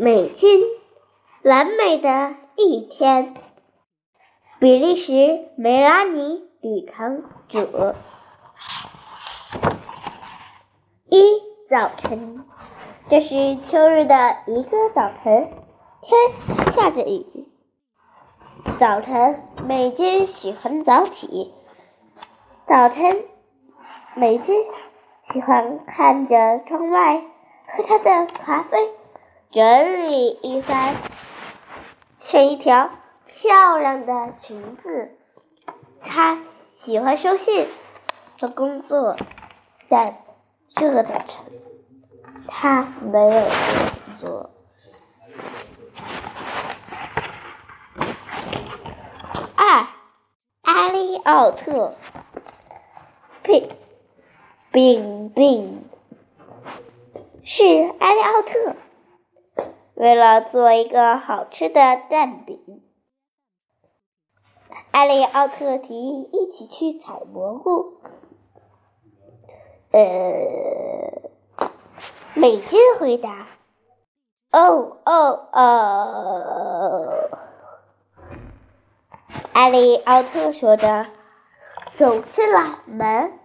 [0.00, 0.60] 美金，
[1.42, 3.34] 完美的一天。
[4.60, 7.58] 比利时梅拉尼女堂主。
[11.10, 12.44] 一早晨，
[13.10, 15.50] 这是秋日的一个早晨，
[16.00, 17.48] 天下着雨。
[18.78, 21.52] 早晨，美金喜欢早起。
[22.68, 23.24] 早晨，
[24.14, 24.62] 美金
[25.22, 27.24] 喜欢看着窗外，
[27.66, 28.78] 喝他的咖啡，
[29.50, 30.94] 整理一番，
[32.20, 32.90] 选一条
[33.26, 35.16] 漂亮的裙子。
[36.02, 36.42] 他
[36.74, 37.66] 喜欢收信
[38.38, 39.16] 和工作，
[39.88, 40.18] 但
[40.74, 41.42] 这个早晨
[42.46, 44.50] 他没有工作。
[49.56, 49.86] 二，
[50.60, 51.94] 阿里奥特，
[53.42, 53.70] 病
[54.70, 55.88] 病病，
[57.42, 57.64] 是
[57.98, 58.76] 阿里奥特。
[59.98, 62.84] 为了做一个好吃的蛋饼，
[64.92, 68.00] 艾利奥特提议一起去采蘑菇。
[69.90, 70.00] 呃，
[72.34, 73.48] 美金回答
[74.52, 77.30] ：“哦哦哦。”
[79.52, 81.06] 艾利奥特说着，
[81.96, 83.36] 走进了门。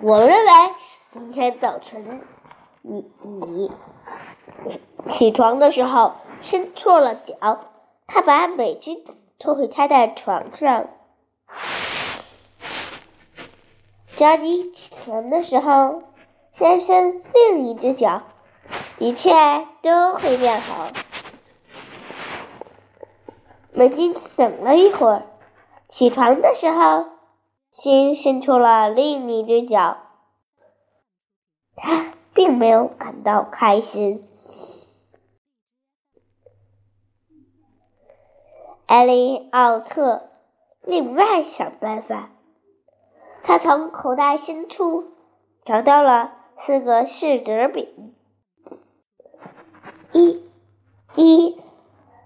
[0.00, 0.52] 我认为
[1.12, 2.22] 今天早晨
[2.88, 3.72] 你你
[5.08, 7.34] 起床的时候伸错了脚，
[8.06, 9.04] 他把美金
[9.40, 10.86] 拖回他的床上。
[14.14, 16.04] 叫你起床的时候，
[16.52, 18.22] 先伸另一只脚，
[18.98, 19.32] 一切
[19.82, 20.88] 都会变好。
[23.72, 25.26] 美金等了一会儿，
[25.88, 27.06] 起床的时候，
[27.72, 29.98] 先伸出了另一只脚。
[31.74, 32.05] 他
[32.36, 34.24] 并没有感到开心。
[38.86, 40.30] 艾利奥特
[40.82, 42.30] 另外想办法，
[43.42, 45.16] 他从口袋深处
[45.64, 48.14] 找到了四个柿子饼，
[50.12, 50.48] 一，
[51.16, 51.60] 一，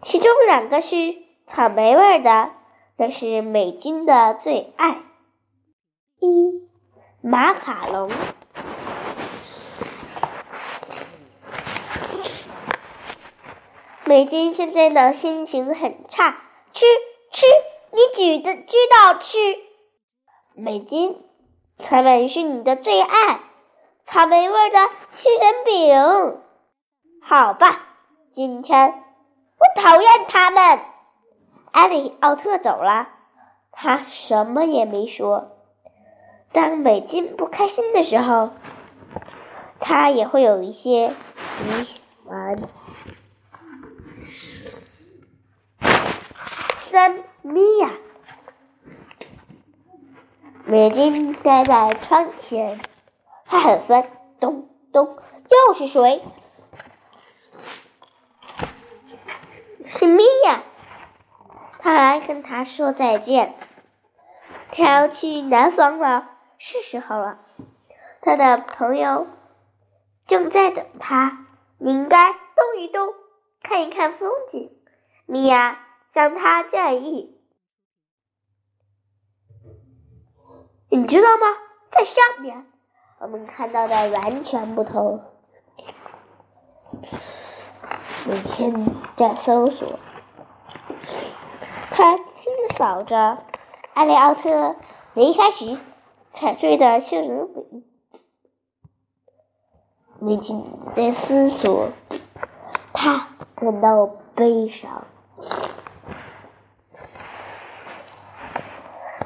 [0.00, 1.26] 其中两个是。
[1.48, 2.50] 草莓味的，
[2.96, 5.02] 那是美金的最爱。
[6.18, 6.68] 一
[7.20, 8.10] 马卡龙，
[14.08, 16.36] 美金现在的心情很差。
[16.72, 16.86] 吃
[17.32, 17.44] 吃，
[17.90, 19.36] 你举的知道吃。
[20.54, 21.24] 美金，
[21.76, 23.40] 他们是你的最爱。
[24.04, 24.78] 草莓味的
[25.10, 26.40] 杏仁饼，
[27.20, 27.80] 好吧，
[28.32, 29.02] 今天
[29.58, 30.78] 我讨厌他们。
[31.72, 33.08] 艾利奥特走了，
[33.72, 35.50] 他什么也没说。
[36.52, 38.50] 当美金不开心的时候，
[39.80, 42.56] 他也会有一些喜欢。
[46.96, 47.90] 三米娅，
[50.64, 52.80] 每天待在窗前，
[53.44, 54.08] 他很烦。
[54.40, 55.18] 咚咚，
[55.50, 56.22] 又是谁？
[59.84, 60.62] 是米娅。
[61.80, 63.54] 他来跟他说再见，
[64.72, 67.40] 他要去南方了，是时候了。
[68.22, 69.26] 他的朋友
[70.26, 71.44] 正在等他，
[71.76, 73.12] 你应该动一动，
[73.62, 74.72] 看一看风景。
[75.26, 75.82] 米娅
[76.16, 77.36] 向他建议
[80.88, 81.46] ：“你知道吗？
[81.90, 82.64] 在上面，
[83.18, 85.22] 我们看到的完全不同。
[88.26, 89.98] 每天在搜索。”
[91.92, 93.44] 他清扫着
[93.92, 94.76] 艾利奥特
[95.12, 95.76] 离开时
[96.32, 97.84] 踩碎的杏仁饼，
[100.18, 101.90] 美金在思索，
[102.94, 105.06] 他感到悲伤。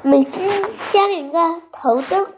[0.03, 0.49] 美金
[0.91, 2.33] 将一个头灯、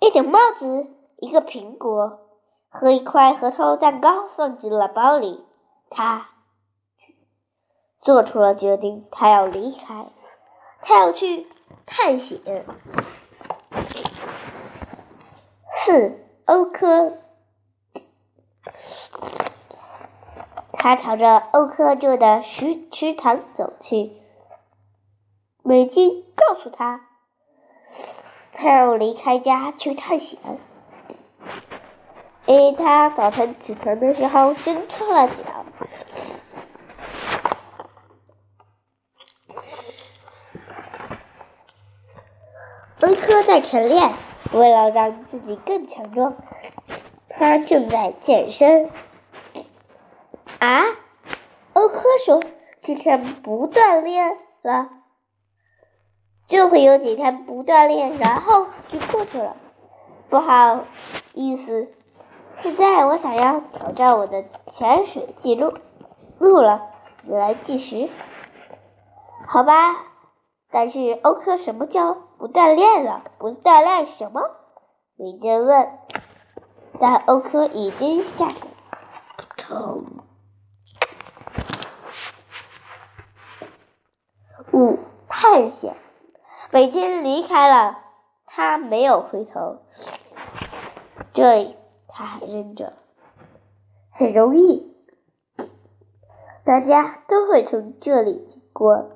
[0.00, 2.20] 一顶帽子、一个苹果
[2.68, 5.44] 和一块核桃蛋糕放进了包里，
[5.88, 6.28] 他。
[8.02, 10.10] 做出了决定，他要离开，
[10.80, 11.46] 他要去
[11.86, 12.66] 探险。
[15.70, 17.18] 四欧科，
[20.72, 24.21] 他朝着欧科住的池池塘走去。
[25.64, 27.00] 美金告诉他，
[28.52, 30.38] 他要离开家去探险，
[32.46, 35.34] 因为他早晨起床的时候伸错了脚。
[43.00, 44.12] 恩科在晨练，
[44.52, 46.36] 为了让自己更强壮，
[47.28, 48.90] 他正在健身。
[50.58, 50.82] 啊，
[51.72, 52.42] 欧科说
[52.82, 54.88] ：“今天不锻炼了，
[56.52, 59.56] 就会有几天不锻炼，然后就过去了。
[60.28, 60.84] 不好
[61.32, 61.90] 意思，
[62.58, 65.72] 现在我想要挑战我的潜水记录，
[66.38, 66.90] 录了，
[67.22, 68.10] 你来计时，
[69.48, 69.96] 好吧？
[70.70, 73.24] 但是欧科什么叫不锻炼了？
[73.38, 74.42] 不锻炼什么？
[75.16, 75.88] 美珍问。
[77.00, 78.68] 但欧科已经下水。
[84.70, 84.98] 五
[85.28, 85.96] 探险，
[86.72, 87.98] 美金离开了，
[88.46, 89.82] 他没有回头。
[91.34, 91.76] 这里
[92.08, 92.94] 他还认着，
[94.10, 94.96] 很容易，
[96.64, 99.10] 大家都会从这里经过。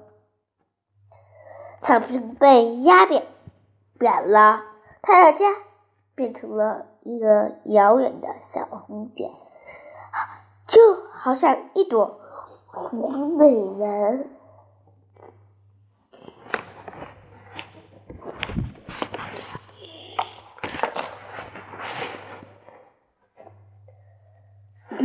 [1.81, 3.27] 草坪被压扁，
[3.99, 4.63] 扁了，
[5.01, 5.47] 他的家
[6.15, 9.33] 变成了一个遥远的小红点，
[10.69, 10.81] 就
[11.11, 12.21] 好像一朵
[12.67, 14.36] 红美人。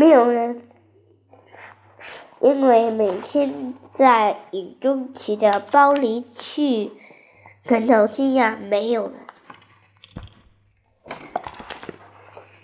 [0.01, 0.68] 没有人，
[2.39, 6.92] 因为每天在雨中骑着包离去，
[7.65, 8.57] 感到惊讶。
[8.57, 9.19] 没有人，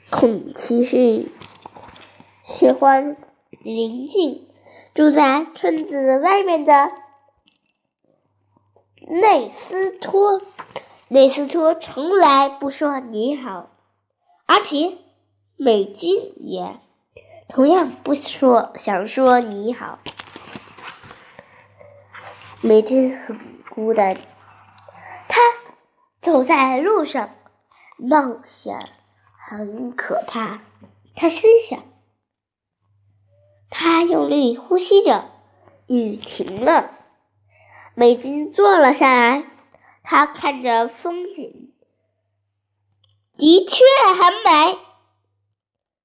[0.09, 1.27] 孔骑士
[2.41, 3.15] 喜欢
[3.63, 4.49] 宁静，
[4.95, 6.89] 住在村子外面的
[9.21, 10.41] 内斯托。
[11.07, 13.69] 内斯托从来不说你好，
[14.47, 14.97] 而且
[15.55, 16.79] 美金也。
[17.49, 19.99] 同样不说，想说你好。
[22.61, 23.39] 每天很
[23.69, 24.17] 孤单，
[25.29, 25.39] 他
[26.21, 27.35] 走在路上，
[27.97, 28.89] 冒险
[29.39, 30.59] 很可怕。
[31.15, 31.83] 他心想，
[33.69, 35.31] 他用力呼吸着，
[35.87, 36.91] 雨停了。
[37.95, 39.45] 美金坐了下来，
[40.03, 41.73] 他看着风景，
[43.37, 43.83] 的确
[44.13, 44.79] 很美，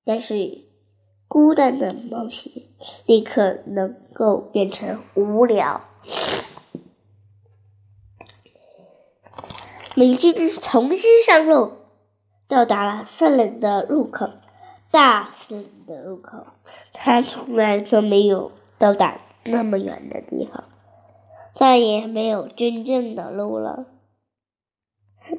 [0.04, 0.71] 但是。
[1.32, 2.52] 孤单的冒险
[3.06, 5.80] 立刻能够变成无聊。
[9.94, 11.72] 美金重新上路，
[12.48, 14.28] 到达了森林的入口，
[14.90, 16.48] 大森林的入口。
[16.92, 20.64] 他从来都没有到达那么远的地方，
[21.54, 23.86] 再也没有真正的路了。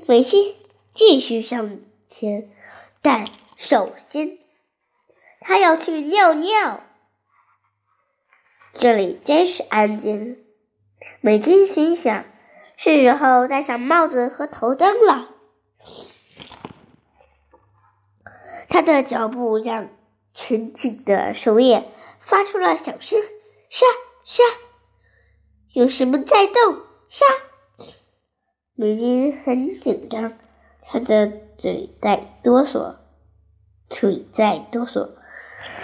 [0.07, 0.55] 美金
[0.95, 2.49] 继续向前，
[3.03, 4.39] 但首先。
[5.43, 6.81] 他要去尿尿，
[8.73, 10.43] 这里真是安静。
[11.19, 12.25] 美金心想：
[12.77, 15.29] 是时候戴上帽子和头灯了。
[18.69, 19.89] 他的脚步让
[20.33, 23.19] 沉静的树叶发出了响声，
[23.69, 23.85] 沙
[24.23, 24.41] 沙，
[25.73, 26.81] 有什么在动？
[27.09, 27.25] 沙。
[28.75, 30.37] 美金很紧张，
[30.81, 32.95] 他的嘴在哆嗦，
[33.89, 35.09] 腿在哆嗦。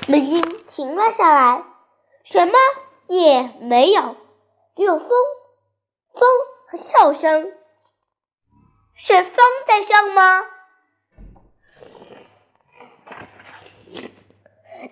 [0.07, 1.63] 美金停了下来，
[2.23, 2.53] 什么
[3.07, 4.15] 也没有，
[4.75, 5.09] 只有风，
[6.13, 6.21] 风
[6.67, 7.51] 和笑声。
[8.95, 9.35] 是风
[9.67, 10.45] 在笑吗？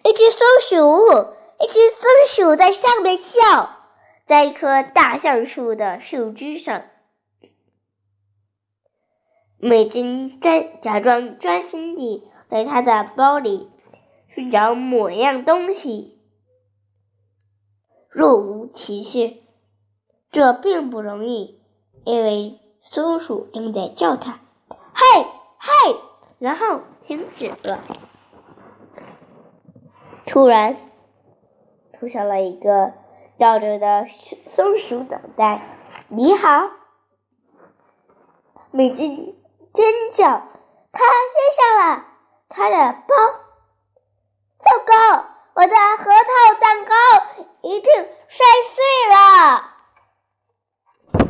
[0.03, 3.77] 一只松鼠，一只松鼠在上面笑，
[4.25, 6.85] 在一棵大橡树的树枝上。
[9.57, 13.71] 美金专假装专心地在他的包里。
[14.37, 16.21] 寻找某样东西，
[18.07, 19.37] 若无其事，
[20.29, 21.59] 这并不容易，
[22.05, 24.39] 因为松鼠正在叫他
[24.93, 25.23] ：“嘿，
[25.57, 25.99] 嘿！”
[26.37, 27.79] 然后停止了。
[30.27, 30.77] 突然，
[31.99, 32.93] 出现了一个
[33.39, 34.05] 吊着的
[34.55, 35.79] 松鼠脑袋。
[36.09, 36.69] “你好！”
[38.69, 39.35] 美金
[39.73, 40.27] 尖叫，
[40.91, 42.05] 他扔下了
[42.47, 43.46] 他的包。
[44.59, 45.25] 糟糕！
[45.53, 46.93] 我的核桃蛋糕
[47.61, 47.91] 一定
[48.27, 48.83] 摔碎
[49.13, 49.73] 了。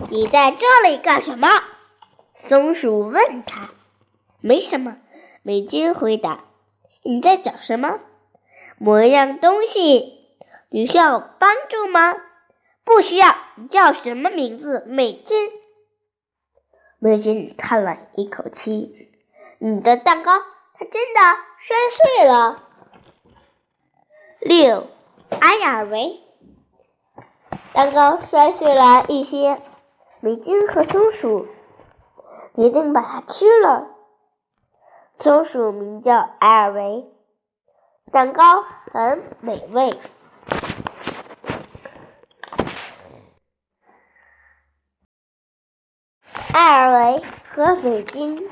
[0.09, 1.47] 你在这里干什么？
[2.47, 3.69] 松鼠问他。
[4.39, 4.97] 没什么，
[5.43, 6.45] 美金回答。
[7.03, 7.99] 你在找什么？
[8.77, 10.13] 某样东西。
[10.69, 12.15] 你需要帮助吗？
[12.83, 13.35] 不需要。
[13.55, 14.83] 你叫什么名字？
[14.87, 15.51] 美金。
[16.99, 19.11] 美金叹了一口气。
[19.59, 20.39] 你的蛋糕，
[20.73, 21.21] 它真的
[21.59, 22.63] 摔碎了。
[24.39, 24.87] 六，
[25.41, 26.21] 安雅维，
[27.73, 29.61] 蛋糕摔碎了一些，
[30.19, 31.47] 美金和松鼠
[32.55, 33.87] 决定把它吃了。
[35.19, 37.05] 松鼠名叫艾尔维，
[38.11, 38.63] 蛋糕
[38.93, 39.99] 很美味。
[46.53, 48.49] 艾尔维和美金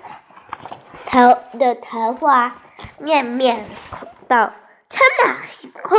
[1.05, 2.55] 谈的谈话
[2.97, 4.51] 面面孔道，
[5.17, 5.97] 天马行空。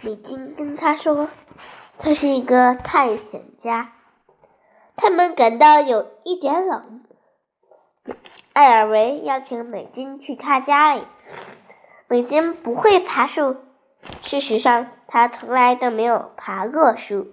[0.00, 1.28] 美金跟他说，
[1.98, 3.92] 他是一个探险家。
[4.96, 7.04] 他们感到有一点冷。
[8.52, 11.02] 艾尔维邀请美金去他家里。
[12.06, 13.56] 美金不会爬树，
[14.22, 17.32] 事实上，他从来都没有爬过树。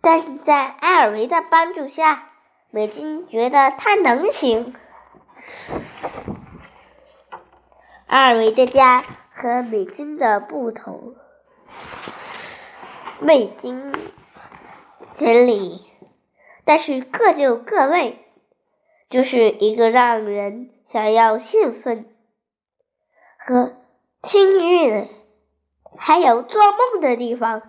[0.00, 2.30] 但是在艾尔维的帮助下，
[2.70, 4.74] 美金觉得他能行。
[8.08, 11.14] 阿尔维的家和美金的不同。
[13.20, 13.92] 未经
[15.14, 15.82] 整理，
[16.64, 18.24] 但是各就各位，
[19.10, 22.06] 就是一个让人想要兴奋
[23.36, 23.76] 和
[24.22, 25.10] 听韵，
[25.98, 27.60] 还有做梦的地方。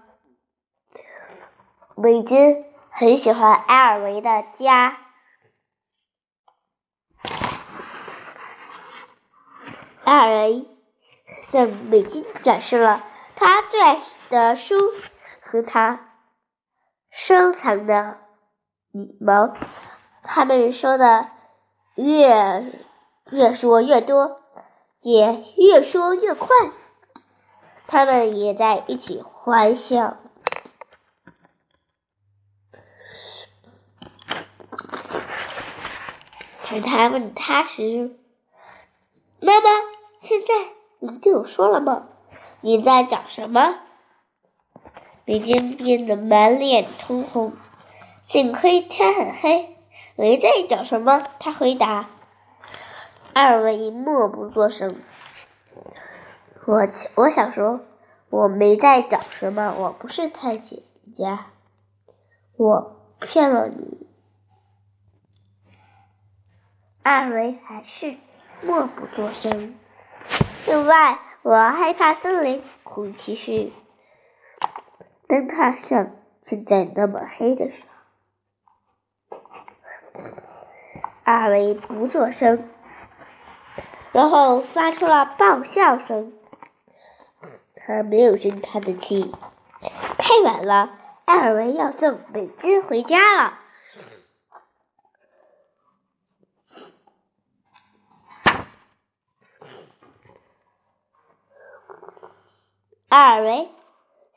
[1.98, 4.98] 美金很喜欢埃尔维的家，
[10.10, 10.66] 二人
[11.42, 13.98] 向美金展示了他最爱
[14.30, 14.76] 的书。
[15.52, 16.12] 和他
[17.10, 18.20] 收藏的
[18.92, 19.56] 羽毛，
[20.22, 21.28] 他们说的
[21.96, 22.84] 越
[23.32, 24.42] 越说越多，
[25.02, 26.50] 也越说越快。
[27.88, 30.18] 他们也在一起欢笑。
[36.70, 38.20] 当他问他时，
[39.40, 39.70] 妈妈
[40.20, 40.48] 现在
[41.00, 42.10] 你对我说了吗？
[42.62, 43.80] 你在找什么？
[45.26, 47.54] 美金变得满脸通红，
[48.22, 49.78] 幸亏天很黑，
[50.16, 51.26] 没在找什么。
[51.40, 52.10] 他回答
[53.34, 55.00] ：“二位默不作声。”
[56.68, 57.80] 我我想说，
[58.30, 60.84] 我没在找什么，我不是探险
[61.16, 61.52] 家，
[62.58, 64.08] 我骗了你。
[67.04, 68.18] 二位还是
[68.62, 69.76] 默不作声。
[70.66, 73.72] 另外，我害怕森林，空气是。
[75.28, 76.12] 当它像
[76.42, 77.74] 现在那么黑的时
[79.30, 79.38] 候，
[81.24, 82.68] 阿维不作声，
[84.12, 86.34] 然后发出了爆笑声。
[87.76, 89.34] 他没有生他的气。
[90.18, 93.60] 太晚了，艾尔维要送美金回家了。
[103.10, 103.70] 艾尔维。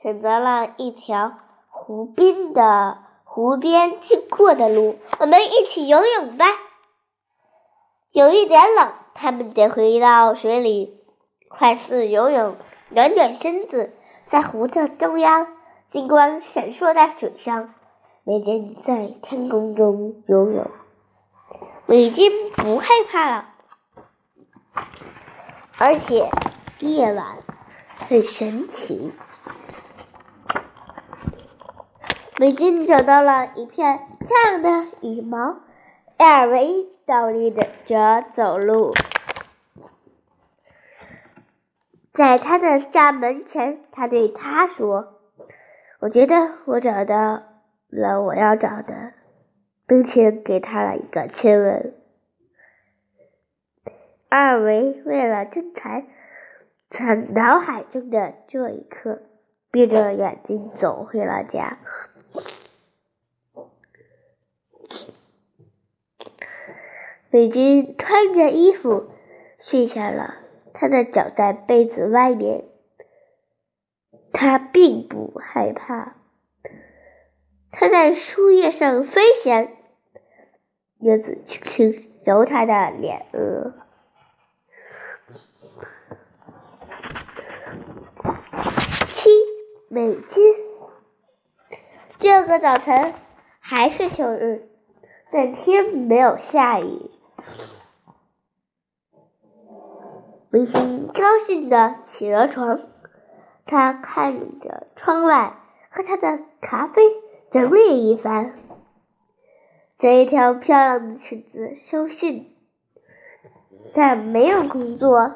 [0.03, 1.35] 选择了一条
[1.69, 6.47] 湖边的湖边经过的路，我们一起游泳吧。
[8.11, 11.01] 有一点冷，他们得回到水里
[11.49, 12.57] 快速游泳，
[12.89, 13.95] 暖暖身子。
[14.27, 15.47] 在湖的中央，
[15.87, 17.75] 金光闪烁在水上。
[18.25, 20.71] 美金在天空中游泳，
[21.87, 23.49] 美金不害怕了，
[25.79, 26.29] 而且
[26.81, 27.39] 夜晚
[28.09, 29.13] 很神奇。
[32.39, 35.61] 美金找到了一片漂亮的羽毛，
[36.17, 37.55] 艾尔维倒立
[37.85, 38.93] 着走路，
[42.13, 45.21] 在他的家门前，他对他说
[46.01, 47.45] ：“我觉得我找到
[47.89, 49.13] 了我要找的，
[49.87, 51.95] 并且给他了一个亲吻。”
[54.31, 56.03] 艾尔维为了珍藏
[56.93, 59.23] 在脑海中的这一刻，
[59.71, 61.79] 闭着眼睛走回了家。
[67.31, 69.09] 美金穿着衣服
[69.59, 70.35] 睡下了，
[70.75, 72.65] 他的脚在被子外面。
[74.35, 76.17] 他并不害怕。
[77.71, 79.69] 他在树叶上飞翔，
[80.99, 83.73] 叶子轻轻揉他的脸额。
[89.95, 90.55] 美金。
[92.19, 93.13] 这个早晨
[93.61, 94.71] 还是秋日，
[95.31, 97.11] 但天没有下雨。
[100.49, 102.81] 美金高兴的起了床，
[103.67, 105.59] 他看着窗外，
[105.91, 107.03] 和他的咖啡
[107.51, 108.59] 整理一番。
[109.99, 112.57] 这一条漂亮的裙子收信，
[113.93, 115.33] 但没有工作。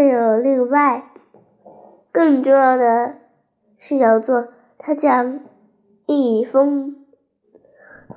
[0.00, 1.10] 还有另外
[2.10, 3.16] 更重要的
[3.76, 5.40] 是要做他将
[6.06, 7.04] 一封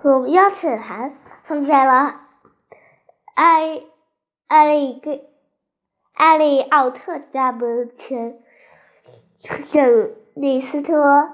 [0.01, 1.13] 封邀请函
[1.43, 2.21] 放在了
[3.35, 3.81] 艾
[4.47, 5.19] 艾利格
[6.13, 8.39] 艾利奥特家门前，
[9.73, 11.31] 等李斯特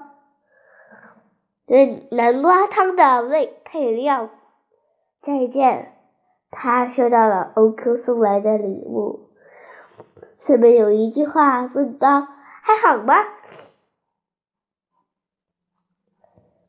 [1.64, 4.30] 对南瓜汤的味配料。
[5.22, 5.92] 再见，
[6.50, 9.29] 他收到了欧克送来的礼物，
[10.40, 12.26] 上面有一句话问道
[12.64, 13.14] ：“还好吗？”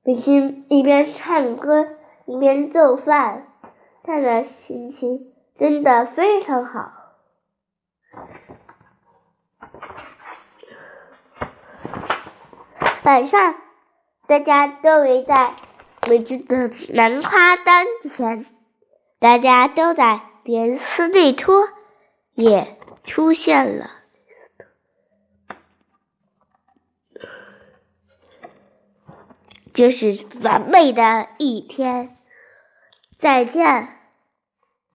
[0.04, 1.88] 明星一边唱歌
[2.26, 3.48] 一边做饭，
[4.04, 6.92] 他的心情真的非常好。
[13.04, 13.56] 晚上，
[14.28, 15.54] 大家都围在
[16.08, 18.46] 美丽的南花灯前，
[19.20, 21.70] 大家都在连斯内托
[22.34, 23.92] 也出现了。
[29.74, 32.18] 这是完美的一天，
[33.18, 34.01] 再见。